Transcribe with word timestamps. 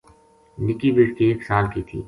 نِکی 0.65 0.89
بیٹکی 0.95 1.23
ایک 1.29 1.41
سال 1.47 1.65
کی 1.73 1.81
تھی 1.87 1.97